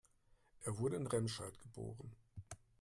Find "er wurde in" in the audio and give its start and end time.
0.61-1.05